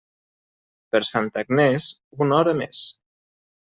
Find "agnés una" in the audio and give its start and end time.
1.47-2.41